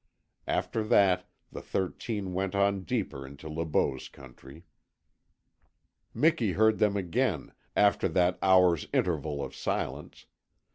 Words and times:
After 0.47 0.83
that 0.85 1.29
the 1.51 1.61
thirteen 1.61 2.33
went 2.33 2.55
on 2.55 2.85
deeper 2.85 3.23
into 3.23 3.47
Le 3.47 3.65
Beau's 3.65 4.09
country. 4.09 4.65
Miki 6.11 6.53
heard 6.53 6.79
them 6.79 6.97
again, 6.97 7.53
after 7.75 8.07
that 8.07 8.39
hour's 8.41 8.87
interval 8.91 9.43
of 9.45 9.55
silence. 9.55 10.25